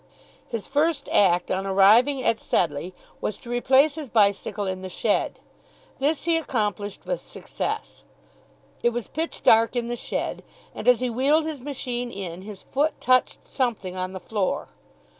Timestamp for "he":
6.23-6.37, 11.01-11.11